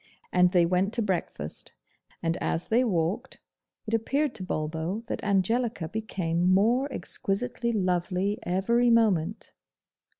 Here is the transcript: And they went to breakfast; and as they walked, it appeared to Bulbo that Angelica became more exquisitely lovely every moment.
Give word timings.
And 0.33 0.49
they 0.49 0.65
went 0.65 0.93
to 0.93 1.03
breakfast; 1.03 1.73
and 2.23 2.35
as 2.37 2.69
they 2.69 2.83
walked, 2.83 3.39
it 3.85 3.93
appeared 3.93 4.33
to 4.33 4.43
Bulbo 4.43 5.03
that 5.05 5.23
Angelica 5.23 5.87
became 5.87 6.51
more 6.51 6.91
exquisitely 6.91 7.71
lovely 7.71 8.39
every 8.41 8.89
moment. 8.89 9.53